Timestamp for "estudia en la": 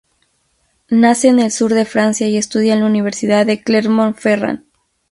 2.35-2.87